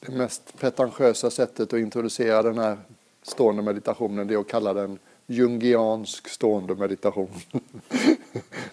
Det 0.00 0.12
mest 0.12 0.58
pretentiösa 0.58 1.30
sättet 1.30 1.72
att 1.72 1.78
introducera 1.78 2.42
den 2.42 2.58
här 2.58 2.78
stående 3.22 3.62
meditationen 3.62 4.26
det 4.26 4.34
är 4.34 4.38
att 4.38 4.48
kalla 4.48 4.74
den 4.74 4.98
jungiansk 5.26 6.28
stående 6.28 6.74
meditation. 6.74 7.30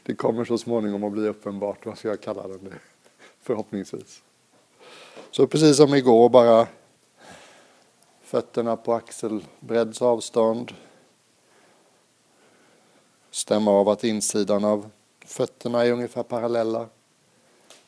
Det 0.04 0.16
kommer 0.16 0.46
så 0.46 0.58
småningom 0.58 1.04
att 1.04 1.12
bli 1.12 1.28
uppenbart 1.28 1.86
varför 1.86 2.10
jag 2.10 2.22
kallar 2.22 2.48
den 2.48 2.64
det. 2.64 2.80
Förhoppningsvis. 3.42 4.22
Så 5.32 5.48
precis 5.48 5.78
som 5.78 5.96
igår 5.96 6.30
bara 6.30 6.68
fötterna 8.22 8.78
på 8.78 8.94
axelbredds 8.94 10.02
avstånd. 10.02 10.74
Stämma 13.32 13.72
av 13.72 13.90
att 13.90 14.04
insidan 14.04 14.64
av 14.66 14.90
fötterna 15.26 15.86
är 15.86 15.92
ungefär 15.92 16.24
parallella. 16.24 16.88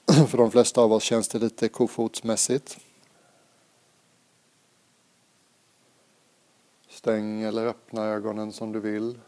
För 0.27 0.37
de 0.37 0.51
flesta 0.51 0.81
av 0.81 0.93
oss 0.93 1.03
känns 1.03 1.27
det 1.27 1.39
lite 1.39 1.69
kofotsmässigt. 1.69 2.77
Stäng 6.99 7.41
eller 7.41 7.65
öppna 7.65 8.05
ögonen 8.05 8.51
som 8.51 8.71
du 8.71 8.79
vill. 8.79 9.19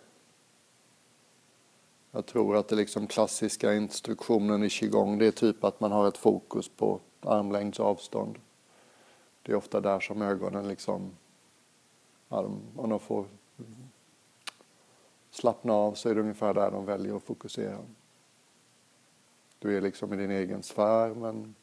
Jag 2.12 2.26
tror 2.26 2.56
att 2.56 2.68
det 2.68 2.76
liksom 2.76 3.08
klassiska 3.08 3.74
instruktionen 3.74 4.64
i 4.64 4.70
qigong 4.70 5.18
det 5.18 5.28
är 5.28 5.32
typ 5.32 5.64
att 5.64 5.80
man 5.80 5.92
har 5.92 6.08
ett 6.08 6.18
fokus 6.18 6.70
på 6.70 7.00
armlängds 7.22 7.80
avstånd. 7.80 8.40
Det 9.42 9.52
är 9.52 9.56
ofta 9.56 9.82
där 9.82 10.00
som 10.00 10.22
ögonen 10.22 10.68
liksom, 10.68 11.12
om 12.28 12.90
de 12.90 13.00
får 13.00 13.26
slappna 15.30 15.74
av 15.74 15.94
så 15.94 16.10
är 16.10 16.16
det 16.16 16.22
ungefär 16.22 16.54
där 16.54 16.72
de 16.72 16.86
väljer 16.86 17.16
att 17.16 17.24
fokusera. 17.24 17.80
Du 19.60 19.78
är 19.78 19.82
liksom 19.82 20.14
i 20.14 20.18
din 20.18 20.32
egen 20.32 20.64
sfär 20.64 21.14
men 21.14 21.56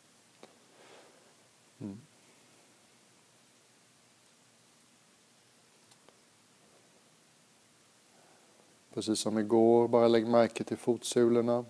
Precis 8.99 9.21
som 9.21 9.39
igår, 9.39 9.89
bara 9.89 10.09
lägg 10.09 10.27
märke 10.27 10.65
till 10.65 10.77
fotsulorna. 10.77 11.65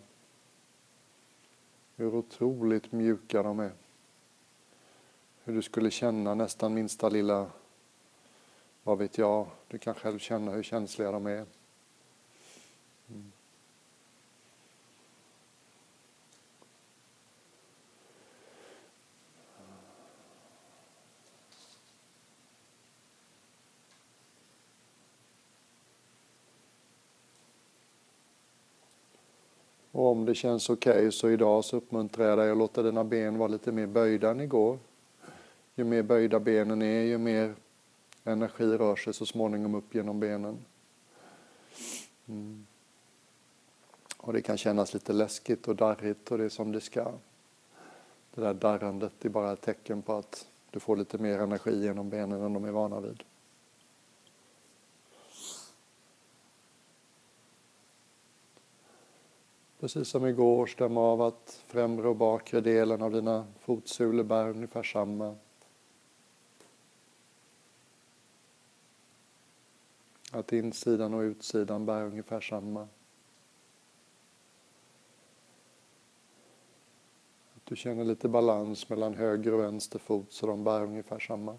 Hur 1.97 2.15
otroligt 2.15 2.93
mjuka 2.93 3.43
de 3.43 3.61
är. 3.61 3.73
Hur 5.45 5.55
du 5.55 5.62
skulle 5.62 5.91
känna 5.91 6.35
nästan 6.35 6.75
minsta 6.75 7.09
lilla, 7.09 7.51
vad 8.83 8.98
vet 8.98 9.19
jag, 9.19 9.47
du 9.69 9.79
kan 9.79 9.95
själv 9.95 10.19
känna 10.19 10.53
hur 10.53 10.62
känsliga 10.62 11.12
de 11.12 11.27
är. 11.27 11.47
Och 29.99 30.07
om 30.07 30.25
det 30.25 30.35
känns 30.35 30.71
okej 30.71 30.93
okay, 30.93 31.11
så 31.11 31.31
idag 31.31 31.65
så 31.65 31.77
uppmuntrar 31.77 32.27
jag 32.27 32.39
dig 32.39 32.51
att 32.51 32.57
låta 32.57 32.83
dina 32.83 33.05
ben 33.05 33.39
vara 33.39 33.49
lite 33.49 33.73
mer 33.73 33.87
böjda 33.87 34.31
än 34.31 34.41
igår. 34.41 34.79
Ju 35.75 35.85
mer 35.85 36.03
böjda 36.03 36.41
benen 36.41 36.83
är, 36.83 37.03
ju 37.03 37.19
mer 37.19 37.55
energi 38.25 38.65
rör 38.65 38.97
sig 38.97 39.15
så 39.15 39.27
småningom 39.27 39.75
upp 39.75 39.95
genom 39.95 40.21
benen. 40.21 40.59
Mm. 42.29 42.67
Och 44.17 44.33
det 44.33 44.43
kan 44.43 44.59
kännas 44.59 44.95
lite 44.95 45.13
läskigt 45.13 45.69
och 45.69 45.77
darrigt 45.77 46.31
och 46.31 46.39
det 46.39 46.45
är 46.45 46.49
som 46.49 46.73
det 46.73 46.81
ska. 46.81 47.13
Det 48.35 48.41
där 48.41 48.55
darrandet 48.55 49.25
är 49.25 49.29
bara 49.29 49.53
ett 49.53 49.61
tecken 49.61 50.03
på 50.03 50.13
att 50.13 50.47
du 50.71 50.81
får 50.81 50.97
lite 50.97 51.19
mer 51.19 51.39
energi 51.39 51.83
genom 51.83 52.11
benen 52.11 52.43
än 52.43 52.53
de 52.53 52.65
är 52.65 52.71
vana 52.71 53.01
vid. 53.01 53.23
Precis 59.80 60.08
som 60.08 60.27
igår, 60.27 60.66
stäm 60.66 60.96
av 60.96 61.22
att 61.22 61.62
främre 61.66 62.08
och 62.08 62.16
bakre 62.16 62.61
delen 62.61 63.02
av 63.02 63.12
dina 63.12 63.46
fotsulor 63.61 64.24
bär 64.24 64.48
ungefär 64.48 64.83
samma. 64.83 65.36
Att 70.33 70.52
insidan 70.52 71.14
och 71.14 71.20
utsidan 71.20 71.86
bär 71.86 72.02
ungefär 72.02 72.40
samma. 72.40 72.89
Att 77.56 77.66
du 77.66 77.77
känner 77.77 78.05
lite 78.05 78.28
balans 78.28 78.89
mellan 78.89 79.14
höger 79.14 79.55
och 79.55 79.60
vänster 79.60 79.98
fot 79.98 80.33
så 80.33 80.46
de 80.46 80.64
bär 80.64 80.83
ungefär 80.83 81.18
samma. 81.18 81.56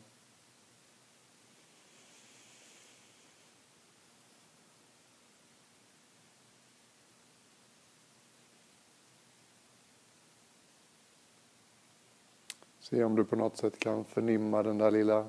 Se 12.90 13.04
om 13.04 13.16
du 13.16 13.26
på 13.26 13.36
något 13.36 13.58
sätt 13.58 13.80
kan 13.80 14.06
förnimma 14.06 14.64
den 14.64 14.78
där 14.78 14.92
lilla 14.92 15.26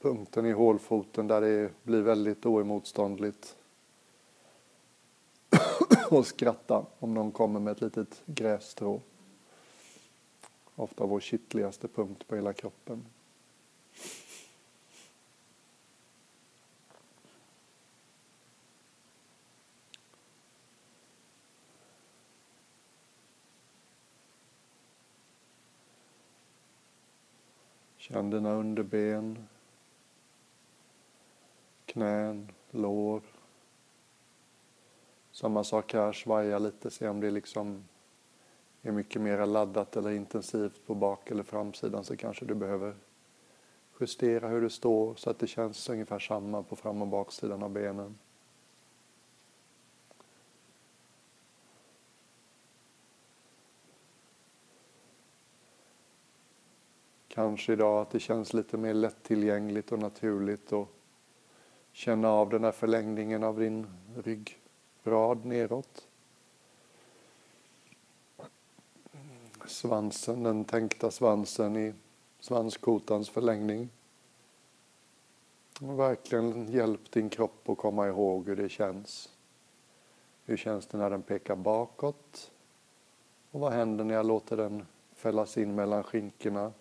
punkten 0.00 0.46
i 0.46 0.52
hålfoten 0.52 1.26
där 1.26 1.40
det 1.40 1.70
blir 1.82 2.02
väldigt 2.02 2.46
oemotståndligt. 2.46 3.56
och 6.10 6.26
skratta 6.26 6.86
om 6.98 7.14
någon 7.14 7.32
kommer 7.32 7.60
med 7.60 7.72
ett 7.72 7.80
litet 7.80 8.22
grässtrå. 8.26 9.00
Ofta 10.74 11.06
vår 11.06 11.20
kittligaste 11.20 11.88
punkt 11.88 12.28
på 12.28 12.36
hela 12.36 12.52
kroppen. 12.52 13.04
Bland 28.16 28.32
dina 28.32 28.52
underben, 28.52 29.48
knän, 31.86 32.52
lår. 32.70 33.22
Samma 35.32 35.64
sak 35.64 35.92
här, 35.94 36.12
svaja 36.12 36.58
lite, 36.58 36.90
se 36.90 37.08
om 37.08 37.20
det 37.20 37.30
liksom 37.30 37.84
är 38.82 38.92
mycket 38.92 39.22
mer 39.22 39.46
laddat 39.46 39.96
eller 39.96 40.10
intensivt 40.10 40.86
på 40.86 40.94
bak 40.94 41.30
eller 41.30 41.42
framsidan 41.42 42.04
så 42.04 42.16
kanske 42.16 42.44
du 42.44 42.54
behöver 42.54 42.94
justera 44.00 44.48
hur 44.48 44.60
du 44.60 44.70
står 44.70 45.14
så 45.14 45.30
att 45.30 45.38
det 45.38 45.46
känns 45.46 45.88
ungefär 45.88 46.18
samma 46.18 46.62
på 46.62 46.76
fram 46.76 47.02
och 47.02 47.08
baksidan 47.08 47.62
av 47.62 47.70
benen. 47.70 48.18
Kanske 57.36 57.72
idag 57.72 58.02
att 58.02 58.10
det 58.10 58.20
känns 58.20 58.54
lite 58.54 58.76
mer 58.76 58.94
lättillgängligt 58.94 59.92
och 59.92 59.98
naturligt 59.98 60.72
och 60.72 60.88
känna 61.92 62.28
av 62.28 62.50
den 62.50 62.64
här 62.64 62.72
förlängningen 62.72 63.44
av 63.44 63.58
din 63.60 63.86
ryggrad 64.16 65.44
neråt. 65.44 66.08
Svansen, 69.66 70.42
den 70.42 70.64
tänkta 70.64 71.10
svansen 71.10 71.76
i 71.76 71.94
svanskotans 72.40 73.30
förlängning. 73.30 73.88
Och 75.80 75.98
verkligen 75.98 76.72
hjälp 76.72 77.10
din 77.10 77.28
kropp 77.28 77.68
att 77.68 77.78
komma 77.78 78.08
ihåg 78.08 78.46
hur 78.46 78.56
det 78.56 78.68
känns. 78.68 79.28
Hur 80.44 80.56
känns 80.56 80.86
det 80.86 80.98
när 80.98 81.10
den 81.10 81.22
pekar 81.22 81.56
bakåt? 81.56 82.50
Och 83.50 83.60
vad 83.60 83.72
händer 83.72 84.04
när 84.04 84.14
jag 84.14 84.26
låter 84.26 84.56
den 84.56 84.86
fällas 85.14 85.58
in 85.58 85.74
mellan 85.74 86.02
skinkorna? 86.02 86.72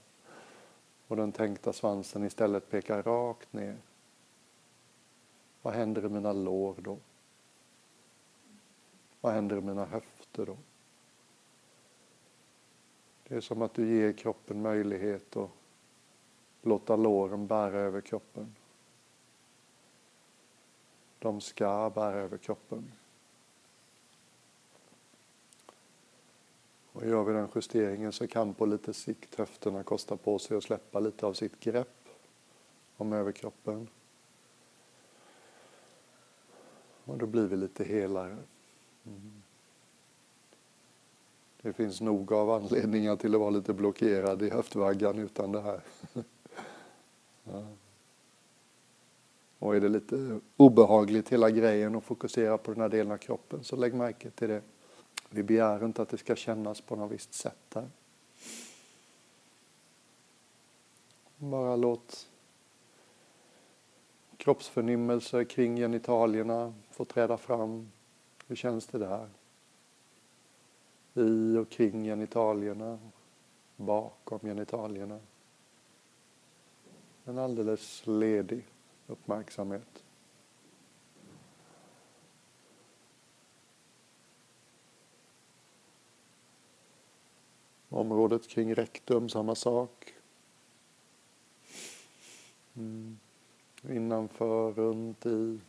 Och 1.07 1.16
den 1.16 1.31
tänkta 1.31 1.74
svansen 1.74 2.24
istället 2.24 2.69
pekar 2.69 3.04
rakt 3.04 3.54
ner. 3.54 3.78
Vad 5.62 5.74
händer 5.74 6.06
i 6.06 6.10
mina 6.10 6.34
lår 6.34 6.75
då? 6.78 6.98
Vad 9.22 9.34
händer 9.34 9.57
i 9.57 9.62
mina 9.62 9.86
höfter 9.86 10.46
då? 10.46 10.57
Det 13.28 13.36
är 13.36 13.42
som 13.42 13.62
att 13.62 13.74
du 13.74 13.88
ger 13.88 14.13
kroppen 14.13 14.62
möjlighet 14.62 15.36
att 15.36 15.50
låta 16.62 16.96
låren 16.96 17.48
bära 17.48 17.78
över 17.78 18.02
kroppen. 18.02 18.56
De 21.19 21.42
ska 21.42 21.92
bära 21.96 22.16
över 22.16 22.38
kroppen. 22.38 22.92
Gör 27.07 27.24
vi 27.24 27.34
den 27.34 27.50
justeringen 27.56 28.12
så 28.12 28.28
kan 28.28 28.54
på 28.54 28.66
lite 28.66 28.94
sikt 28.94 29.36
höfterna 29.36 29.84
kosta 29.84 30.18
på 30.18 30.40
sig 30.40 30.57
att 30.57 30.63
släppa 30.63 31.00
lite 31.00 31.25
av 31.25 31.34
sitt 31.34 31.60
grepp 31.60 32.10
om 32.98 33.13
överkroppen. 33.13 33.88
Och 37.06 37.18
då 37.18 37.25
blir 37.25 37.48
vi 37.48 37.56
lite 37.56 37.84
helare. 37.84 38.38
Mm. 39.06 39.42
Det 41.62 41.74
finns 41.74 42.02
nog 42.02 42.34
av 42.34 42.50
anledningar 42.50 43.16
till 43.16 43.36
att 43.36 43.40
vara 43.40 43.50
lite 43.50 43.74
blockerad 43.74 44.42
i 44.42 44.50
höftvaggan 44.50 45.19
utan 45.19 45.52
det 45.52 45.62
här. 45.62 45.81
Ja. 47.52 47.63
Och 49.60 49.75
är 49.75 49.81
det 49.81 49.90
lite 49.90 50.40
obehagligt 50.57 51.30
hela 51.30 51.50
grejen 51.50 51.96
att 51.96 52.04
fokusera 52.04 52.57
på 52.57 52.72
den 52.72 52.81
här 52.81 52.90
delen 52.90 53.12
av 53.12 53.18
kroppen 53.18 53.63
så 53.63 53.75
lägg 53.75 53.94
märke 53.94 54.30
till 54.30 54.50
det. 54.50 54.62
Vi 55.35 55.43
begär 55.43 55.85
inte 55.85 56.01
att 56.01 56.09
det 56.09 56.17
ska 56.17 56.35
kännas 56.35 56.81
på 56.81 56.95
något 56.95 57.11
visst 57.11 57.33
sätt 57.33 57.57
där. 57.69 57.89
Bara 61.37 61.75
låt 61.75 62.29
kroppsförnimmelser 64.37 65.43
kring 65.43 65.75
genitalierna 65.75 66.73
få 66.91 67.05
träda 67.05 67.37
fram. 67.37 67.91
Hur 68.47 68.55
känns 68.55 68.87
det 68.87 68.97
där? 68.97 69.29
I 71.13 71.57
och 71.57 71.69
kring 71.69 72.03
genitalierna, 72.03 72.99
bakom 73.75 74.39
genitalierna. 74.39 75.19
En 77.25 77.37
alldeles 77.37 78.07
ledig 78.07 78.65
uppmärksamhet. 79.07 80.05
Området 87.95 88.47
kring 88.47 88.75
rektum, 88.75 89.30
samma 89.30 89.56
sak. 89.56 90.13
Mm. 92.74 93.19
Innanför, 93.89 94.71
runt 94.71 95.25
i. 95.25 95.59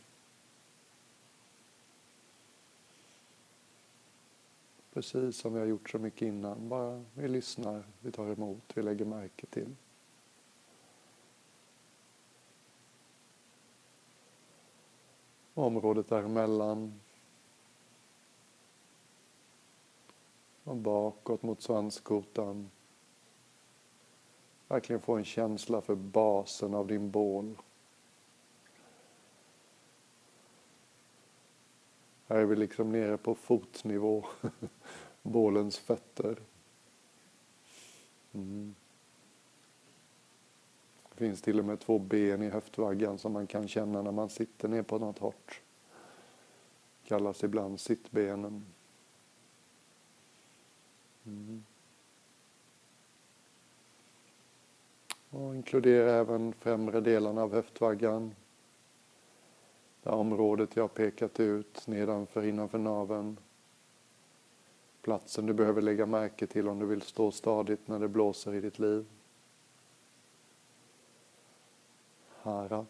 Precis 4.93 5.37
som 5.37 5.53
vi 5.53 5.59
har 5.59 5.67
gjort 5.67 5.89
så 5.89 5.99
mycket 5.99 6.21
innan. 6.21 6.69
Bara 6.69 7.03
vi 7.13 7.27
lyssnar, 7.27 7.83
vi 8.01 8.11
tar 8.11 8.27
emot, 8.27 8.63
vi 8.73 8.81
lägger 8.81 9.05
märke 9.05 9.45
till. 9.45 9.75
Området 15.53 16.07
däremellan. 16.07 16.99
Och 20.67 20.75
bakåt 20.75 21.43
mot 21.43 21.61
svanskotan. 21.61 22.69
Verkligen 24.67 25.01
få 25.01 25.15
en 25.15 25.25
känsla 25.25 25.81
för 25.81 25.95
basen 25.95 26.73
av 26.73 26.87
din 26.87 27.11
bål. 27.11 27.55
Här 32.27 32.37
är 32.37 32.45
vi 32.45 32.55
liksom 32.55 32.91
nere 32.91 33.17
på 33.17 33.35
fotnivå, 33.35 34.25
bålens 35.21 35.77
fötter. 35.77 36.39
Mm. 38.33 38.75
Det 41.09 41.15
finns 41.15 41.41
till 41.41 41.59
och 41.59 41.65
med 41.65 41.79
två 41.79 41.99
ben 41.99 42.43
i 42.43 42.49
höftvaggan 42.49 43.17
som 43.17 43.33
man 43.33 43.47
kan 43.47 43.67
känna 43.67 44.01
när 44.01 44.11
man 44.11 44.29
sitter 44.29 44.67
ner 44.67 44.83
på 44.83 44.99
något 44.99 45.19
hårt. 45.19 45.61
Kallas 47.03 47.43
ibland 47.43 47.79
sittbenen. 47.79 48.65
Mm. 51.27 51.63
Och 55.29 55.55
inkludera 55.55 56.11
även 56.11 56.53
främre 56.53 57.01
delarna 57.01 57.41
av 57.41 57.53
höftvaggan. 57.53 58.35
Det 60.03 60.09
området 60.09 60.75
jag 60.75 60.93
pekat 60.93 61.39
ut 61.39 61.87
nedanför, 61.87 62.45
innanför 62.45 62.77
naveln. 62.77 63.37
Platsen 65.01 65.45
du 65.45 65.53
behöver 65.53 65.81
lägga 65.81 66.05
märke 66.05 66.47
till 66.47 66.67
om 66.67 66.79
du 66.79 66.85
vill 66.85 67.01
stå 67.01 67.31
stadigt 67.31 67.87
när 67.87 67.99
det 67.99 68.07
blåser 68.07 68.53
i 68.53 68.61
ditt 68.61 68.79
liv. 68.79 69.05
Hara. 72.41 72.85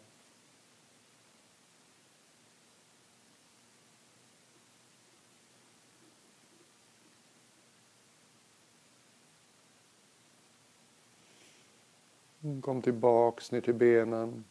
Kom 12.68 12.82
tillbaks 12.82 13.52
ner 13.52 13.60
till 13.60 13.74
benen. 13.74 14.44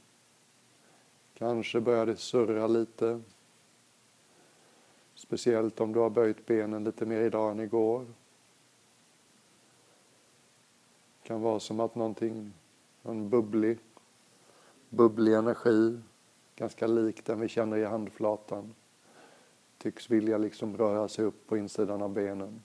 Kanske 1.33 1.81
börjar 1.81 2.05
det 2.05 2.15
surra 2.15 2.67
lite. 2.67 3.21
Speciellt 5.15 5.79
om 5.79 5.93
du 5.93 5.99
har 5.99 6.09
böjt 6.09 6.45
benen 6.45 6.83
lite 6.83 7.05
mer 7.05 7.21
idag 7.21 7.51
än 7.51 7.59
igår. 7.59 8.05
Det 11.21 11.27
kan 11.27 11.41
vara 11.41 11.59
som 11.59 11.79
att 11.79 11.95
någonting, 11.95 12.53
en 13.03 13.29
bubblig, 13.29 13.77
bubblig 14.89 15.33
energi, 15.33 15.99
ganska 16.55 16.87
lik 16.87 17.25
den 17.25 17.39
vi 17.39 17.47
känner 17.47 17.77
i 17.77 17.85
handflatan, 17.85 18.75
tycks 19.77 20.09
vilja 20.09 20.37
liksom 20.37 20.77
röra 20.77 21.07
sig 21.07 21.25
upp 21.25 21.47
på 21.47 21.57
insidan 21.57 22.01
av 22.01 22.09
benen. 22.09 22.63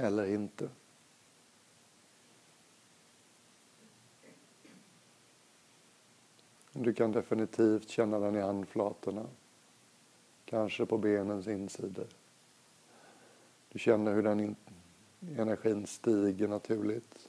Eller 0.00 0.26
inte. 0.26 0.68
Du 6.72 6.94
kan 6.94 7.12
definitivt 7.12 7.88
känna 7.88 8.18
den 8.18 8.36
i 8.36 8.40
handflatorna. 8.40 9.26
Kanske 10.44 10.86
på 10.86 10.98
benens 10.98 11.46
insidor. 11.46 12.06
Du 13.68 13.78
känner 13.78 14.14
hur 14.14 14.22
den 14.22 14.56
energin 15.36 15.86
stiger 15.86 16.48
naturligt. 16.48 17.28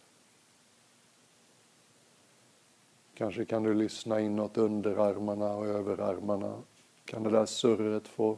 Kanske 3.14 3.46
kan 3.46 3.64
du 3.64 3.74
lyssna 3.74 4.20
inåt 4.20 4.58
underarmarna 4.58 5.56
och 5.56 5.66
överarmarna. 5.66 6.62
Kan 7.06 7.24
det 7.24 7.30
där 7.30 7.46
surret 7.46 8.08
få 8.08 8.38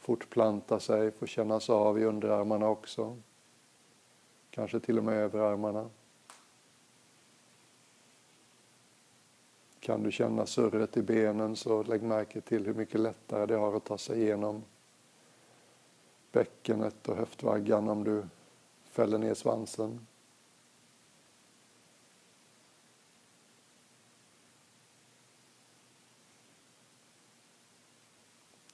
fortplanta 0.00 0.80
sig, 0.80 1.10
få 1.10 1.26
kännas 1.26 1.70
av 1.70 1.98
i 1.98 2.04
underarmarna 2.04 2.68
också. 2.68 3.16
Kanske 4.50 4.80
till 4.80 4.98
och 4.98 5.04
med 5.04 5.14
överarmarna. 5.14 5.90
Kan 9.80 10.02
du 10.02 10.12
känna 10.12 10.46
surret 10.46 10.96
i 10.96 11.02
benen 11.02 11.56
så 11.56 11.82
lägg 11.82 12.02
märke 12.02 12.40
till 12.40 12.66
hur 12.66 12.74
mycket 12.74 13.00
lättare 13.00 13.46
det 13.46 13.56
har 13.56 13.76
att 13.76 13.84
ta 13.84 13.98
sig 13.98 14.22
igenom 14.22 14.64
bäckenet 16.32 17.08
och 17.08 17.16
höftvaggan 17.16 17.88
om 17.88 18.04
du 18.04 18.24
fäller 18.84 19.18
ner 19.18 19.34
svansen. 19.34 20.06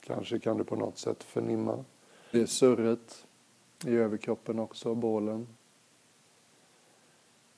Kanske 0.07 0.39
kan 0.39 0.57
du 0.57 0.63
på 0.63 0.75
något 0.75 0.97
sätt 0.97 1.23
förnimma 1.23 1.85
det 2.31 2.47
surret 2.47 3.27
i 3.85 3.95
överkroppen 3.95 4.59
också, 4.59 4.95
bålen. 4.95 5.47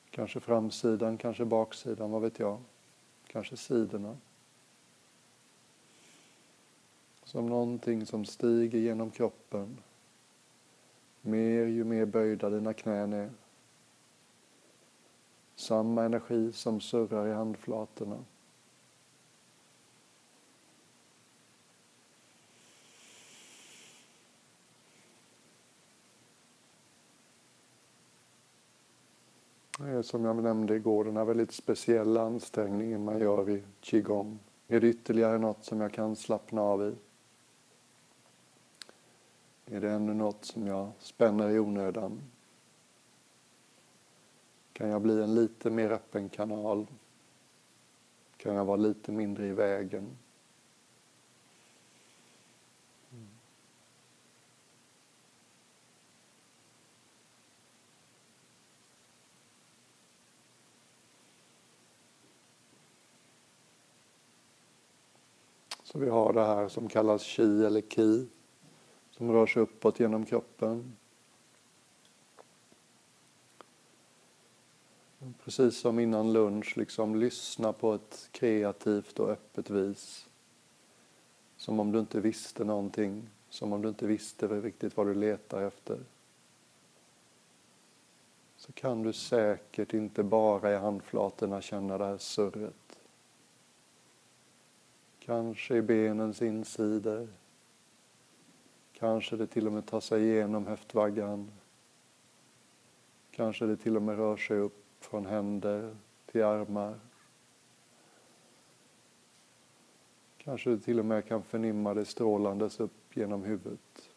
Kanske 0.10 0.40
framsidan, 0.40 1.18
kanske 1.18 1.46
baksidan, 1.46 2.12
vad 2.12 2.22
vet 2.22 2.40
jag. 2.40 2.60
Kanske 3.28 3.58
sidorna. 3.58 4.18
Som 7.24 7.46
någonting 7.46 8.06
som 8.06 8.26
stiger 8.26 8.80
genom 8.80 9.12
kroppen. 9.12 9.78
Mer 11.22 11.66
ju 11.66 11.84
mer 11.84 12.06
böjda 12.06 12.50
dina 12.50 12.74
knän 12.74 13.14
är. 13.14 13.30
Samma 15.56 16.04
energi 16.04 16.52
som 16.54 16.82
surrar 16.82 17.28
i 17.28 17.34
handflatorna. 17.34 18.24
Eh, 30.00 30.04
som 30.04 30.26
jag 30.26 30.44
nämnde 30.44 30.76
igår, 30.76 31.04
den 31.04 31.18
här 31.18 31.26
väldigt 31.26 31.52
speciella 31.52 32.22
ansträngningen 32.22 33.04
man 33.04 33.20
gör 33.20 33.50
i 33.50 33.64
qigong. 33.82 34.40
Är 34.68 34.80
det 34.80 34.88
ytterligare 34.88 35.38
något 35.38 35.66
som 35.66 35.82
jag 35.82 35.94
kan 35.94 36.16
slappna 36.16 36.62
av 36.62 36.84
i? 36.84 36.96
Är 39.76 39.82
det 39.82 39.92
ännu 39.92 40.14
något 40.14 40.46
som 40.46 40.68
jag 40.68 40.92
spänner 41.00 41.50
i 41.50 41.60
onödan? 41.60 42.22
Kan 44.74 44.90
jag 44.90 45.02
bli 45.02 45.24
en 45.24 45.36
lite 45.36 45.70
mer 45.70 45.92
öppen 45.92 46.30
kanal? 46.30 46.88
Kan 48.38 48.56
jag 48.56 48.66
vara 48.66 48.78
lite 48.78 49.12
mindre 49.12 49.48
i 49.48 49.52
vägen? 49.52 50.06
Så 65.92 66.00
vi 66.00 66.10
har 66.10 66.34
det 66.34 66.46
här 66.46 66.68
som 66.68 66.90
kallas 66.90 67.24
chi 67.24 67.66
eller 67.66 67.82
ki 67.82 68.28
som 69.12 69.32
rör 69.32 69.46
sig 69.46 69.62
uppåt 69.62 70.00
genom 70.00 70.26
kroppen. 70.26 70.96
Precis 75.44 75.78
som 75.78 76.00
innan 76.00 76.34
lunch, 76.34 76.78
liksom 76.78 77.16
lyssna 77.16 77.74
på 77.74 77.94
ett 77.94 78.30
kreativt 78.32 79.20
och 79.20 79.30
öppet 79.30 79.70
vis. 79.70 80.28
Som 81.58 81.80
om 81.80 81.92
du 81.92 82.00
inte 82.00 82.20
visste 82.20 82.64
någonting, 82.64 83.30
som 83.50 83.74
om 83.74 83.82
du 83.82 83.90
inte 83.90 84.08
visste 84.08 84.48
riktigt 84.48 84.98
vad 84.98 85.08
du 85.08 85.14
letar 85.14 85.62
efter. 85.62 86.00
Så 88.58 88.72
kan 88.72 89.04
du 89.04 89.14
säkert 89.14 89.94
inte 89.94 90.24
bara 90.24 90.74
i 90.74 90.78
handflatorna 90.78 91.62
känna 91.62 91.98
det 91.98 92.06
här 92.06 92.18
surret. 92.18 92.89
Kanske 95.30 95.76
i 95.76 95.82
benens 95.82 96.42
insidor. 96.42 97.28
Kanske 98.94 99.36
det 99.36 99.48
till 99.48 99.68
och 99.68 99.74
med 99.74 99.86
tar 99.86 100.00
sig 100.00 100.24
igenom 100.24 100.68
höftvaggan. 100.68 101.52
Kanske 103.32 103.66
det 103.66 103.78
till 103.78 103.96
och 103.96 104.02
med 104.02 104.18
rör 104.18 104.38
sig 104.38 104.58
upp 104.58 104.84
från 105.00 105.26
händer 105.26 105.96
till 106.26 106.44
armar. 106.44 107.00
Kanske 110.38 110.70
du 110.70 110.80
till 110.80 111.00
och 111.00 111.06
med 111.06 111.28
kan 111.28 111.44
förnimma 111.44 111.94
det 111.94 112.06
strålandes 112.06 112.80
upp 112.80 113.18
genom 113.18 113.44
huvudet. 113.44 114.10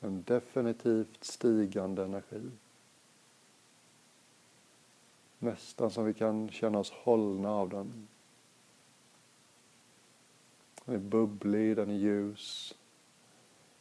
En 0.00 0.22
definitivt 0.22 1.24
stigande 1.24 2.04
energi. 2.04 2.50
Nästan 5.38 5.90
som 5.90 6.04
vi 6.04 6.14
kan 6.14 6.50
känna 6.50 6.78
oss 6.78 6.90
hållna 6.90 7.50
av 7.50 7.68
den. 7.68 8.08
Den 10.90 10.96
är 10.96 11.08
bubblig, 11.08 11.76
den 11.76 11.90
är 11.90 11.94
ljus, 11.94 12.74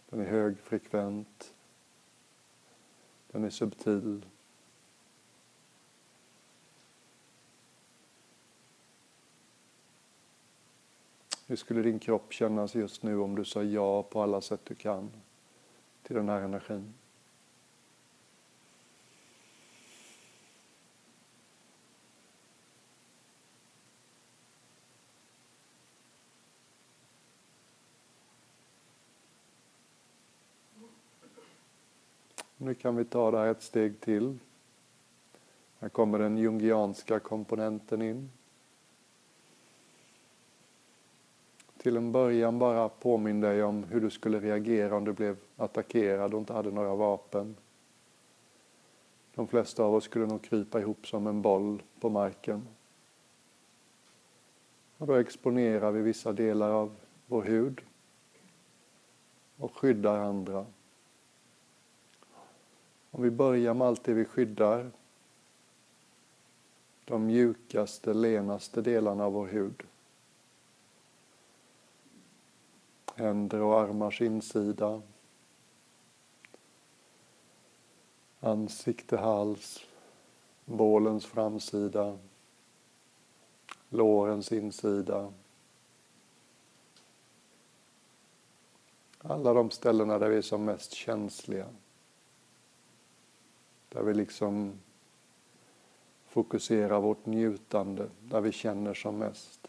den 0.09 0.19
är 0.19 0.25
högfrekvent, 0.25 1.53
den 3.31 3.43
är 3.43 3.49
subtil. 3.49 4.25
Hur 11.47 11.55
skulle 11.55 11.81
din 11.81 11.99
kropp 11.99 12.33
kännas 12.33 12.75
just 12.75 13.03
nu 13.03 13.19
om 13.19 13.35
du 13.35 13.45
sa 13.45 13.63
ja 13.63 14.03
på 14.03 14.21
alla 14.21 14.41
sätt 14.41 14.61
du 14.63 14.75
kan 14.75 15.11
till 16.03 16.15
den 16.15 16.29
här 16.29 16.41
energin? 16.41 16.93
Nu 32.69 32.75
kan 32.75 32.95
vi 32.95 33.05
ta 33.05 33.31
det 33.31 33.37
här 33.37 33.47
ett 33.47 33.61
steg 33.61 33.99
till. 33.99 34.37
Här 35.79 35.89
kommer 35.89 36.19
den 36.19 36.37
jungianska 36.37 37.19
komponenten 37.19 38.01
in. 38.01 38.29
till 41.77 41.97
en 41.97 42.11
början 42.11 42.59
bara 42.59 42.89
påminn 42.89 43.41
dig 43.41 43.63
om 43.63 43.83
hur 43.83 44.01
du 44.01 44.09
skulle 44.09 44.39
reagera 44.39 44.95
om 44.95 45.05
du 45.05 45.13
blev 45.13 45.37
attackerad 45.57 46.33
och 46.33 46.39
inte 46.39 46.53
hade 46.53 46.71
några 46.71 46.95
vapen. 46.95 47.55
De 49.35 49.47
flesta 49.47 49.83
av 49.83 49.95
oss 49.95 50.03
skulle 50.03 50.25
nog 50.25 50.41
krypa 50.41 50.79
ihop 50.79 51.07
som 51.07 51.27
en 51.27 51.41
boll 51.41 51.83
på 51.99 52.09
marken. 52.09 52.67
Och 54.97 55.07
då 55.07 55.13
exponerar 55.13 55.91
vi 55.91 56.01
vissa 56.01 56.33
delar 56.33 56.71
av 56.71 56.95
vår 57.27 57.43
hud 57.43 57.81
och 59.57 59.77
skyddar 59.77 60.17
andra. 60.17 60.65
Om 63.11 63.23
vi 63.23 63.31
börjar 63.31 63.73
med 63.73 63.87
allt 63.87 64.03
det 64.03 64.13
vi 64.13 64.25
skyddar, 64.25 64.91
de 67.05 67.25
mjukaste, 67.25 68.13
lenaste 68.13 68.81
delarna 68.81 69.25
av 69.25 69.33
vår 69.33 69.47
hud, 69.47 69.83
händer 73.15 73.61
och 73.61 73.79
armars 73.79 74.21
insida, 74.21 75.01
ansikte, 78.39 79.17
hals, 79.17 79.85
bålens 80.65 81.25
framsida, 81.25 82.17
lårens 83.89 84.51
insida. 84.51 85.33
Alla 89.21 89.53
de 89.53 89.71
ställena 89.71 90.19
där 90.19 90.29
vi 90.29 90.37
är 90.37 90.41
som 90.41 90.65
mest 90.65 90.93
känsliga. 90.93 91.67
Där 93.89 94.03
vi 94.03 94.13
liksom 94.13 94.73
fokuserar 96.27 96.99
vårt 96.99 97.25
njutande, 97.25 98.09
där 98.21 98.41
vi 98.41 98.51
känner 98.51 98.93
som 98.93 99.17
mest. 99.17 99.67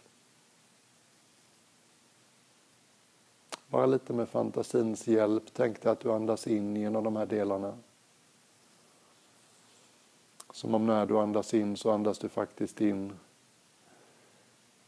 Bara 3.69 3.87
lite 3.87 4.12
med 4.12 4.29
fantasins 4.29 5.07
hjälp. 5.07 5.45
Tänk 5.53 5.83
dig 5.83 5.93
att 5.93 6.00
du 6.00 6.12
andas 6.12 6.47
in 6.47 6.77
genom 6.77 7.05
de 7.05 7.17
här 7.17 7.27
delarna. 7.27 7.79
Som 10.53 10.75
om 10.75 10.87
när 10.87 11.07
du 11.07 11.19
andas 11.19 11.55
in 11.55 11.77
så 11.77 11.91
andas 11.91 12.19
du 12.19 12.29
faktiskt 12.29 12.81
in 12.81 13.12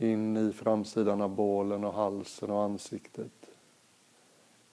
in 0.03 0.37
i 0.37 0.53
framsidan 0.53 1.21
av 1.21 1.31
bålen 1.31 1.85
och 1.85 1.93
halsen 1.93 2.51
och 2.51 2.63
ansiktet. 2.63 3.33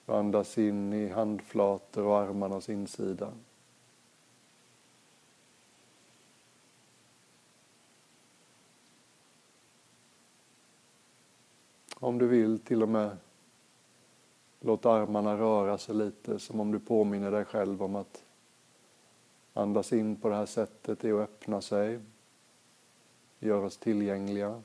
Du 0.05 0.13
andas 0.13 0.57
in 0.57 0.93
i 0.93 1.09
handflator 1.09 2.05
och 2.05 2.17
armarnas 2.17 2.69
insida. 2.69 3.31
Om 11.99 12.17
du 12.17 12.27
vill 12.27 12.59
till 12.59 12.83
och 12.83 12.89
med 12.89 13.17
Låt 14.61 14.85
armarna 14.85 15.37
röra 15.37 15.77
sig 15.77 15.95
lite 15.95 16.39
som 16.39 16.59
om 16.59 16.71
du 16.71 16.79
påminner 16.79 17.31
dig 17.31 17.45
själv 17.45 17.83
om 17.83 17.95
att 17.95 18.23
andas 19.53 19.93
in 19.93 20.15
på 20.15 20.29
det 20.29 20.35
här 20.35 20.45
sättet 20.45 21.03
är 21.03 21.13
att 21.13 21.19
öppna 21.29 21.61
sig, 21.61 21.99
göra 23.39 23.65
oss 23.65 23.77
tillgängliga. 23.77 24.61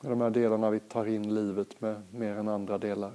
De 0.00 0.20
här 0.20 0.30
delarna 0.30 0.70
vi 0.70 0.80
tar 0.80 1.06
in 1.06 1.34
livet 1.34 1.80
med 1.80 2.14
mer 2.14 2.36
än 2.36 2.48
andra 2.48 2.78
delar. 2.78 3.12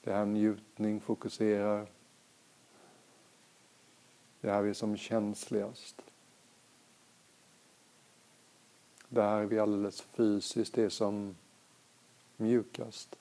Det 0.00 0.12
här 0.12 0.24
njutning 0.24 1.00
fokuserar. 1.00 1.86
Det 4.40 4.50
här 4.50 4.62
vi 4.62 4.70
är 4.70 4.74
som 4.74 4.96
känsligast. 4.96 6.02
Där 9.14 9.44
vi 9.44 9.58
alldeles 9.58 10.00
fysiskt 10.02 10.78
är 10.78 10.88
som 10.88 11.36
mjukast. 12.36 13.16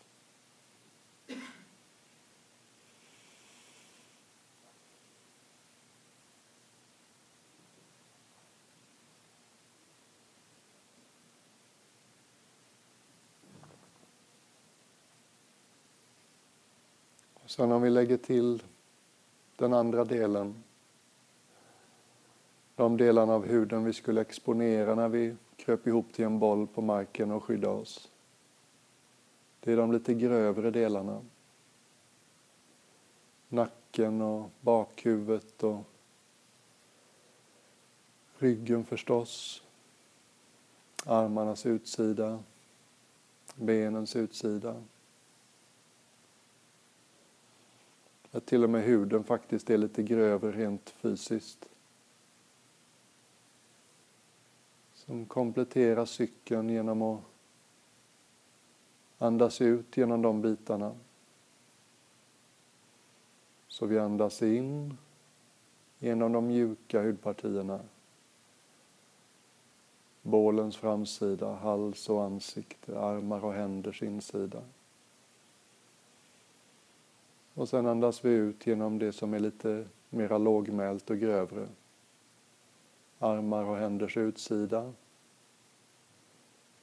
sen 17.46 17.72
om 17.72 17.82
vi 17.82 17.90
lägger 17.90 18.18
till 18.18 18.64
den 19.56 19.74
andra 19.74 20.06
delen, 20.06 20.64
de 22.76 22.98
delarna 22.98 23.34
av 23.34 23.46
huden 23.46 23.84
vi 23.84 23.94
skulle 23.94 24.22
exponera 24.22 24.96
när 24.96 25.10
vi 25.10 25.36
kröp 25.58 25.88
ihop 25.88 26.14
till 26.14 26.26
en 26.26 26.40
boll 26.40 26.68
på 26.68 26.82
marken 26.82 27.32
och 27.32 27.44
skyddade 27.44 27.76
oss. 27.76 28.10
Det 29.60 29.72
är 29.72 29.78
de 29.78 29.92
lite 29.92 30.14
grövre 30.14 30.72
delarna. 30.72 31.22
Nacken 33.50 34.22
och 34.22 34.50
bakhuvudet 34.62 35.64
och 35.64 35.82
ryggen 38.38 38.86
förstås. 38.86 39.64
Armarnas 41.06 41.66
utsida, 41.66 42.44
benens 43.56 44.16
utsida. 44.16 44.84
Att 48.32 48.46
till 48.46 48.64
och 48.64 48.70
med 48.70 48.84
huden 48.84 49.24
faktiskt 49.24 49.70
är 49.70 49.78
lite 49.78 50.04
grövre 50.04 50.52
rent 50.52 50.90
fysiskt. 50.90 51.66
Som 55.06 55.26
kompletterar 55.26 56.06
cykeln 56.06 56.70
genom 56.70 57.02
att 57.02 57.22
andas 59.18 59.62
ut 59.62 59.98
genom 59.98 60.22
de 60.22 60.42
bitarna. 60.42 60.96
Så 63.68 63.86
vi 63.86 64.00
andas 64.00 64.42
in 64.42 64.98
genom 66.00 66.32
de 66.32 66.48
mjuka 66.48 67.02
hudpartierna. 67.02 67.80
bålens 70.22 70.78
framsida, 70.78 71.54
hals 71.54 72.10
och 72.10 72.24
ansikte, 72.24 73.00
armar 73.00 73.46
och 73.46 73.54
händers 73.54 74.04
insida. 74.04 74.62
Och 77.54 77.70
sen 77.70 77.86
andas 77.86 78.26
vi 78.26 78.30
ut 78.30 78.68
genom 78.68 79.00
det 79.00 79.14
som 79.14 79.34
är 79.34 79.40
lite 79.40 79.86
mera 80.10 80.38
lågmält 80.38 81.10
och 81.10 81.18
grövre. 81.18 81.68
Armar 83.24 83.64
och 83.64 83.78
händers 83.78 84.18
utsida, 84.18 84.94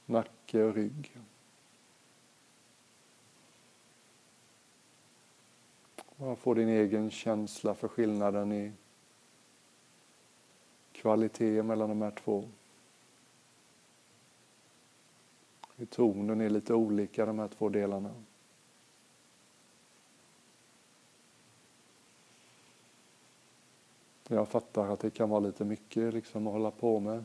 nacke 0.07 0.63
och 0.63 0.75
rygg. 0.75 1.17
Bara 6.17 6.37
få 6.37 6.55
din 6.55 6.69
egen 6.69 7.11
känsla 7.11 7.75
för 7.75 7.89
skillnaden 7.89 8.53
i 8.53 8.73
kvalitet 10.93 11.63
mellan 11.63 11.89
de 11.89 12.03
här 12.03 12.11
två. 12.11 12.49
Tonen 15.91 16.41
är 16.41 16.51
lite 16.51 16.75
olika 16.75 17.27
de 17.27 17.39
här 17.39 17.49
två 17.49 17.69
delarna. 17.69 18.15
Jag 24.33 24.49
fattar 24.49 24.89
att 24.89 25.01
det 25.01 25.11
kan 25.11 25.29
vara 25.31 25.41
lite 25.41 25.65
mycket 25.65 26.15
liksom 26.15 26.47
att 26.47 26.53
hålla 26.53 26.71
på 26.71 27.01
med. 27.01 27.25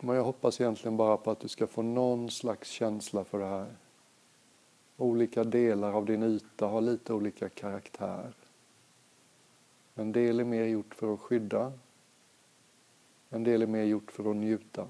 Men 0.00 0.16
jag 0.16 0.24
hoppas 0.24 0.60
egentligen 0.60 0.96
bara 0.96 1.16
på 1.16 1.30
att 1.30 1.40
du 1.40 1.48
ska 1.48 1.66
få 1.66 1.82
någon 1.82 2.30
slags 2.30 2.68
känsla 2.68 3.24
för 3.24 3.38
det 3.38 3.46
här. 3.46 3.76
Olika 4.96 5.44
delar 5.44 5.92
av 5.92 6.06
din 6.06 6.22
yta 6.22 6.66
har 6.66 6.80
lite 6.80 7.12
olika 7.12 7.48
karaktär. 7.48 8.32
En 9.94 10.12
del 10.12 10.40
är 10.40 10.44
mer 10.44 10.64
gjort 10.64 10.94
för 10.94 11.14
att 11.14 11.20
skydda. 11.20 11.72
En 13.30 13.44
del 13.44 13.62
är 13.62 13.66
mer 13.66 13.84
gjort 13.84 14.12
för 14.12 14.30
att 14.30 14.36
njuta. 14.36 14.88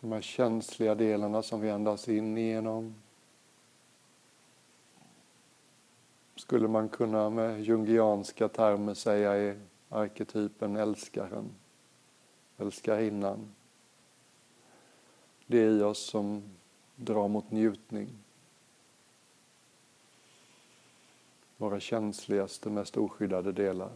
De 0.00 0.12
här 0.12 0.20
känsliga 0.20 0.94
delarna 0.94 1.42
som 1.42 1.60
vi 1.60 1.70
andas 1.70 2.08
in 2.08 2.38
igenom 2.38 3.01
skulle 6.42 6.68
man 6.68 6.88
kunna 6.88 7.30
med 7.30 7.62
jungianska 7.62 8.48
termer 8.48 8.94
säga 8.94 9.32
är 9.32 9.60
arketypen 9.88 10.76
älskaren, 10.76 11.50
älskarinnan. 12.58 13.54
Det 15.46 15.58
är 15.58 15.70
i 15.70 15.82
oss 15.82 15.98
som 15.98 16.42
drar 16.96 17.28
mot 17.28 17.50
njutning. 17.50 18.08
Våra 21.56 21.80
känsligaste, 21.80 22.70
mest 22.70 22.96
oskyddade 22.96 23.52
delar. 23.52 23.92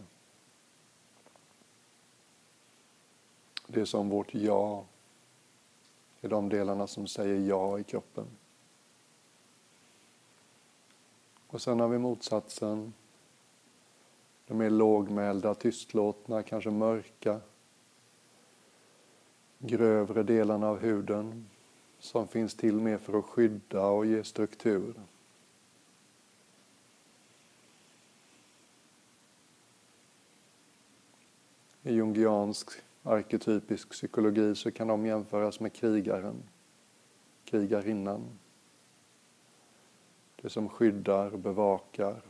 Det 3.67 3.81
är 3.81 3.85
som 3.85 4.09
vårt 4.09 4.33
ja, 4.33 4.85
är 6.21 6.29
de 6.29 6.49
delarna 6.49 6.87
som 6.87 7.07
säger 7.07 7.49
ja 7.49 7.79
i 7.79 7.83
kroppen. 7.83 8.27
Och 11.47 11.61
sen 11.61 11.79
har 11.79 11.87
vi 11.87 11.97
motsatsen. 11.97 12.93
De 14.47 14.61
är 14.61 14.69
lågmälda, 14.69 15.55
tystlåtna, 15.55 16.43
kanske 16.43 16.69
mörka. 16.69 17.39
Grövre 19.59 20.23
delarna 20.23 20.69
av 20.69 20.79
huden 20.79 21.49
som 21.99 22.27
finns 22.27 22.55
till 22.55 22.75
mer 22.75 22.97
för 22.97 23.19
att 23.19 23.25
skydda 23.25 23.87
och 23.87 24.05
ge 24.05 24.23
struktur. 24.23 24.93
I 31.83 31.93
jungiansk 31.93 32.69
arketypisk 33.03 33.89
psykologi 33.89 34.55
så 34.55 34.71
kan 34.71 34.87
de 34.87 35.05
jämföras 35.05 35.59
med 35.59 35.73
krigaren, 35.73 36.43
krigarinnan. 37.45 38.21
Det 40.41 40.49
som 40.49 40.69
skyddar, 40.69 41.29
bevakar, 41.29 42.21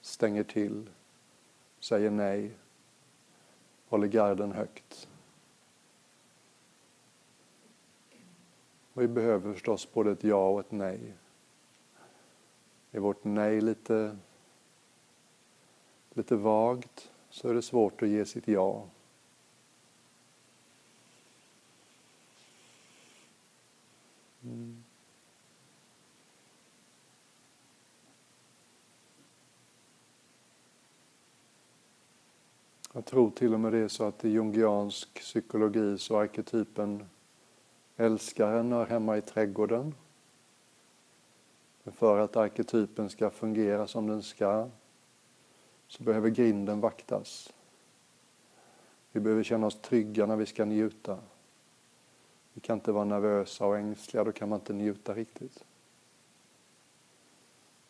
stänger 0.00 0.44
till, 0.44 0.90
säger 1.78 2.10
nej, 2.10 2.50
håller 3.88 4.06
garden 4.06 4.52
högt. 4.52 5.08
vi 8.98 9.08
behöver 9.08 9.52
förstås 9.52 9.92
både 9.92 10.12
ett 10.12 10.24
ja 10.24 10.48
och 10.48 10.60
ett 10.60 10.72
nej. 10.72 11.14
Är 12.90 13.00
vårt 13.00 13.24
nej 13.24 13.60
lite, 13.60 14.18
lite 16.10 16.36
vagt 16.36 17.10
så 17.30 17.48
är 17.48 17.54
det 17.54 17.62
svårt 17.62 18.02
att 18.02 18.08
ge 18.08 18.24
sitt 18.24 18.48
ja. 18.48 18.86
Mm. 24.42 24.85
Jag 32.96 33.04
tror 33.04 33.30
till 33.30 33.54
och 33.54 33.60
med 33.60 33.72
det 33.72 33.78
är 33.78 33.88
så 33.88 34.04
att 34.04 34.24
i 34.24 34.28
jungiansk 34.28 35.14
psykologi 35.14 35.98
så 35.98 36.18
arketypen 36.18 37.08
älskaren 37.96 38.72
hör 38.72 38.86
hemma 38.86 39.16
i 39.16 39.22
trädgården. 39.22 39.94
Men 41.82 41.94
för 41.94 42.18
att 42.18 42.36
arketypen 42.36 43.10
ska 43.10 43.30
fungera 43.30 43.86
som 43.86 44.06
den 44.06 44.22
ska 44.22 44.68
så 45.88 46.02
behöver 46.02 46.28
grinden 46.28 46.80
vaktas. 46.80 47.52
Vi 49.12 49.20
behöver 49.20 49.42
känna 49.42 49.66
oss 49.66 49.80
trygga 49.80 50.26
när 50.26 50.36
vi 50.36 50.46
ska 50.46 50.64
njuta. 50.64 51.18
Vi 52.52 52.60
kan 52.60 52.78
inte 52.78 52.92
vara 52.92 53.04
nervösa 53.04 53.66
och 53.66 53.78
ängsliga, 53.78 54.24
då 54.24 54.32
kan 54.32 54.48
man 54.48 54.60
inte 54.60 54.72
njuta 54.72 55.14
riktigt. 55.14 55.64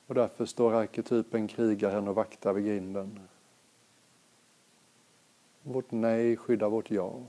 Och 0.06 0.14
därför 0.14 0.46
står 0.46 0.74
arketypen 0.74 1.48
krigaren 1.48 2.08
och 2.08 2.14
vaktar 2.14 2.52
vid 2.52 2.64
grinden. 2.64 3.20
Vårt 5.68 5.90
nej 5.90 6.37
skyddar 6.37 6.68
vårt 6.68 6.90
ja. 6.90 7.22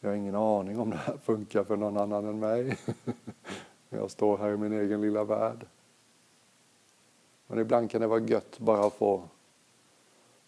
Jag 0.00 0.08
har 0.10 0.16
ingen 0.16 0.34
aning 0.34 0.78
om 0.78 0.90
det 0.90 0.96
här 0.96 1.16
funkar 1.16 1.64
för 1.64 1.76
någon 1.76 1.96
annan 1.96 2.24
än 2.24 2.38
mig. 2.38 2.78
Jag 3.88 4.10
står 4.10 4.38
här 4.38 4.50
i 4.50 4.56
min 4.56 4.72
egen 4.72 5.00
lilla 5.00 5.24
värld. 5.24 5.66
Men 7.46 7.58
ibland 7.58 7.90
kan 7.90 8.00
det 8.00 8.06
vara 8.06 8.20
gött 8.20 8.58
bara 8.58 8.86
att 8.86 8.94
få, 8.94 9.28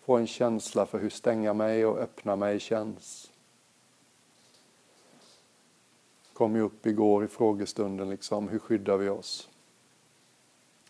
få 0.01 0.17
en 0.17 0.27
känsla 0.27 0.87
för 0.87 0.99
hur 0.99 1.11
stänga 1.11 1.55
mig 1.55 1.87
och 1.87 1.99
öppna 1.99 2.37
mig 2.37 2.61
känns. 2.61 3.31
kom 6.33 6.57
ju 6.57 6.63
upp 6.63 6.87
igår 6.87 7.25
i 7.25 7.29
frågestunden, 7.29 8.11
liksom, 8.11 8.49
hur 8.49 8.59
skyddar 8.59 8.97
vi 8.97 9.09
oss? 9.09 9.51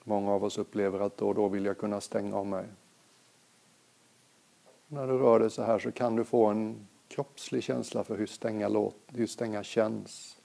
Många 0.04 0.32
av 0.32 0.44
oss 0.44 0.58
upplever 0.58 1.00
att 1.00 1.16
då 1.16 1.28
och 1.28 1.34
då 1.34 1.48
vill 1.48 1.64
jag 1.64 1.78
kunna 1.78 2.00
stänga 2.00 2.36
av 2.36 2.46
mig. 2.46 2.66
När 4.88 5.06
du 5.06 5.18
rör 5.18 5.40
dig 5.40 5.50
så 5.50 5.62
här 5.62 5.78
så 5.78 5.92
kan 5.92 6.16
du 6.16 6.24
få 6.24 6.46
en 6.46 6.86
kroppslig 7.08 7.62
känsla 7.62 8.04
för 8.04 8.16
hur 8.16 8.26
stänga, 8.26 8.68
låt, 8.68 8.96
hur 9.06 9.26
stänga 9.26 9.62
känns. 9.62 10.38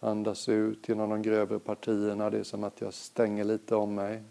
Andas 0.00 0.48
ut 0.48 0.88
genom 0.88 1.10
de 1.10 1.22
grövre 1.22 1.58
partierna. 1.58 2.30
Det 2.30 2.38
är 2.38 2.42
som 2.42 2.64
att 2.64 2.80
jag 2.80 2.94
stänger 2.94 3.44
lite 3.44 3.76
om 3.76 3.94
mig. 3.94 4.22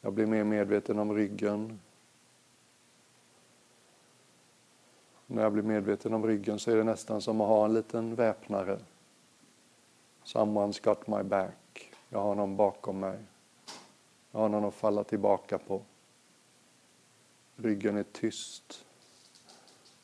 Jag 0.00 0.12
blir 0.12 0.26
mer 0.26 0.44
medveten 0.44 0.98
om 0.98 1.14
ryggen. 1.14 1.80
När 5.26 5.42
jag 5.42 5.52
blir 5.52 5.62
medveten 5.62 6.14
om 6.14 6.26
ryggen 6.26 6.58
så 6.58 6.70
är 6.70 6.76
det 6.76 6.84
nästan 6.84 7.20
som 7.20 7.40
att 7.40 7.48
ha 7.48 7.64
en 7.64 7.74
liten 7.74 8.14
väpnare. 8.14 8.78
Someone's 10.24 10.84
got 10.84 11.06
my 11.06 11.22
back. 11.22 11.92
Jag 12.08 12.22
har 12.22 12.34
någon 12.34 12.56
bakom 12.56 13.00
mig. 13.00 13.18
Jag 14.30 14.40
har 14.40 14.48
någon 14.48 14.64
att 14.64 14.74
falla 14.74 15.04
tillbaka 15.04 15.58
på. 15.58 15.82
Ryggen 17.56 17.96
är 17.96 18.04
tyst. 18.12 18.84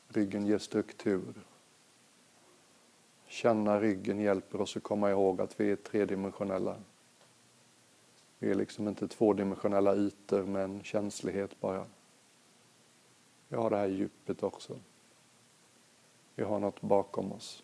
Ryggen 0.09 0.47
ger 0.47 0.59
struktur. 0.59 1.35
Känna 3.27 3.81
ryggen 3.81 4.21
hjälper 4.21 4.61
oss 4.61 4.77
att 4.77 4.83
komma 4.83 5.11
ihåg 5.11 5.41
att 5.41 5.61
vi 5.61 5.71
är 5.71 5.77
tredimensionella. 5.77 6.77
Vi 8.39 8.51
är 8.51 8.55
liksom 8.55 8.89
inte 8.89 9.09
tvådimensionella 9.09 9.95
ytor 9.95 10.43
med 10.43 10.65
en 10.65 10.83
känslighet 10.83 11.61
bara. 11.61 11.87
Vi 13.49 13.57
har 13.57 13.71
det 13.71 13.77
här 13.77 13.89
djupet 13.89 14.43
också. 14.43 14.79
Vi 16.35 16.45
har 16.45 16.59
något 16.59 16.81
bakom 16.81 17.33
oss. 17.33 17.63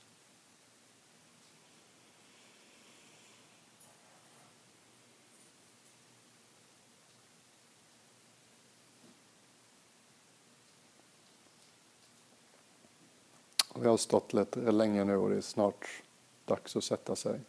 Vi 13.81 13.89
har 13.89 13.97
stått 13.97 14.33
lite 14.33 14.61
länge 14.73 15.05
nu 15.05 15.17
och 15.17 15.31
det 15.31 15.37
är 15.37 15.41
snart 15.41 16.03
dags 16.45 16.77
att 16.77 16.85
sätta 16.85 17.17
sig. 17.17 17.41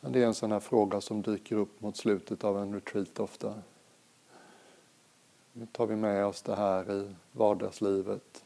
Men 0.00 0.12
det 0.12 0.22
är 0.22 0.26
en 0.26 0.34
sån 0.34 0.52
här 0.52 0.60
fråga 0.60 1.00
som 1.00 1.22
dyker 1.22 1.56
upp 1.56 1.80
mot 1.80 1.96
slutet 1.96 2.44
av 2.44 2.58
en 2.58 2.74
retreat 2.74 3.20
ofta. 3.20 3.62
Nu 5.52 5.66
tar 5.66 5.86
vi 5.86 5.96
med 5.96 6.26
oss 6.26 6.42
det 6.42 6.54
här 6.54 6.92
i 6.92 7.14
vardagslivet. 7.32 8.44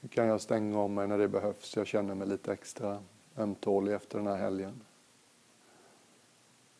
Hur 0.00 0.08
kan 0.08 0.26
jag 0.26 0.40
stänga 0.40 0.78
om 0.78 0.94
mig 0.94 1.08
när 1.08 1.18
det 1.18 1.28
behövs? 1.28 1.76
Jag 1.76 1.86
känner 1.86 2.14
mig 2.14 2.28
lite 2.28 2.52
extra 2.52 3.02
ömtålig 3.36 3.92
efter 3.92 4.18
den 4.18 4.26
här 4.26 4.36
helgen. 4.36 4.80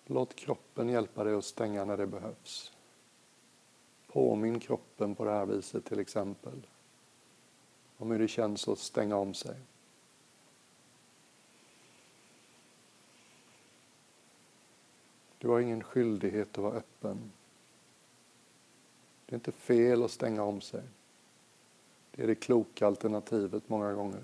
Låt 0.06 0.36
kroppen 0.36 0.88
hjälpa 0.88 1.24
dig 1.24 1.34
att 1.34 1.44
stänga 1.44 1.84
när 1.84 1.96
det 1.96 2.06
behövs. 2.06 2.72
Påminn 4.06 4.60
kroppen 4.60 5.14
på 5.14 5.24
det 5.24 5.30
här 5.30 5.46
viset 5.46 5.84
till 5.84 5.98
exempel 5.98 6.66
om 7.96 8.10
hur 8.10 8.18
det 8.18 8.28
känns 8.28 8.68
att 8.68 8.78
stänga 8.78 9.16
om 9.16 9.34
sig. 9.34 9.56
Du 15.38 15.48
har 15.48 15.60
ingen 15.60 15.82
skyldighet 15.82 16.48
att 16.50 16.58
vara 16.64 16.74
öppen. 16.74 17.32
Det 19.26 19.32
är 19.32 19.36
inte 19.36 19.52
fel 19.52 20.02
att 20.02 20.10
stänga 20.10 20.42
om 20.42 20.60
sig. 20.60 20.82
Det 22.10 22.22
är 22.22 22.26
det 22.26 22.34
kloka 22.34 22.86
alternativet 22.86 23.68
många 23.68 23.92
gånger. 23.92 24.22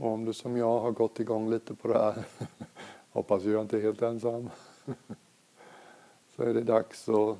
Och 0.00 0.10
om 0.12 0.24
du 0.24 0.32
som 0.32 0.56
jag 0.56 0.80
har 0.80 0.90
gått 0.90 1.20
igång 1.20 1.50
lite 1.50 1.74
på 1.74 1.88
det 1.88 1.98
här, 1.98 2.24
hoppas 3.10 3.44
jag 3.44 3.60
inte 3.60 3.76
är 3.76 3.80
helt 3.80 4.02
ensam, 4.02 4.50
så 6.36 6.42
är 6.42 6.54
det 6.54 6.62
dags 6.62 7.08
att 7.08 7.38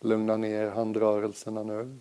lugna 0.00 0.36
ner 0.36 0.70
handrörelserna 0.70 1.62
nu. 1.62 1.98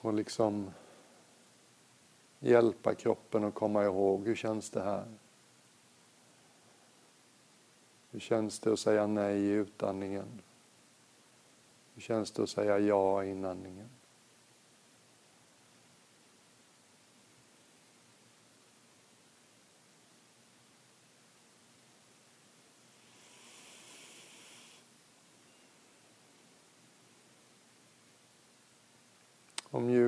Och 0.00 0.14
liksom 0.14 0.70
hjälpa 2.38 2.94
kroppen 2.94 3.44
att 3.44 3.54
komma 3.54 3.84
ihåg, 3.84 4.26
hur 4.26 4.34
känns 4.34 4.70
det 4.70 4.82
här? 4.82 5.04
Hur 8.10 8.20
känns 8.20 8.60
det 8.60 8.72
att 8.72 8.80
säga 8.80 9.06
nej 9.06 9.38
i 9.38 9.50
utandningen? 9.50 10.40
Hur 11.94 12.02
känns 12.02 12.30
det 12.30 12.42
att 12.42 12.50
säga 12.50 12.78
ja 12.78 13.24
i 13.24 13.30
inandningen? 13.30 13.88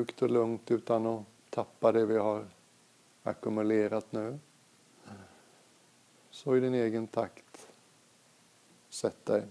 Mjukt 0.03 0.23
och 0.23 0.31
lugnt 0.31 0.71
utan 0.71 1.07
att 1.07 1.23
tappa 1.51 1.93
det 1.93 2.07
vi 2.07 2.19
har 2.19 2.47
ackumulerat 3.23 4.13
nu. 4.13 4.39
Så 6.31 6.57
i 6.57 6.61
din 6.61 6.75
egen 6.75 7.07
takt, 7.07 7.69
sätt 8.89 9.27
dig. 9.27 9.47